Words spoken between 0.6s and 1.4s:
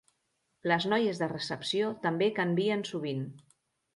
Les noies de